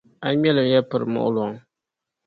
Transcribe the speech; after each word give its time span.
A 0.25 0.27
ŋmɛlimya 0.35 0.81
piri 0.89 1.05
m-muɣi 1.07 1.29
lɔŋ. 1.35 1.51